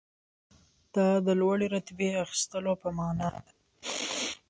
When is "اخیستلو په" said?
2.23-2.89